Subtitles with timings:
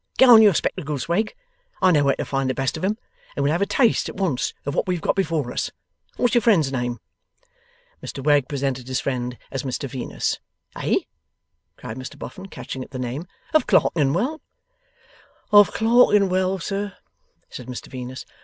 [0.17, 1.35] Get on your spectacles, Wegg;
[1.79, 2.97] I know where to find the best of 'em,
[3.35, 5.69] and we'll have a taste at once of what we have got before us.
[6.17, 6.97] What's your friend's name?'
[8.01, 10.39] Mr Wegg presented his friend as Mr Venus.
[10.75, 11.01] 'Eh?'
[11.77, 13.27] cried Mr Boffin, catching at the name.
[13.53, 14.41] 'Of Clerkenwell?'
[15.53, 16.93] 'Of Clerkenwell, sir,'
[17.51, 18.25] said Mr Venus.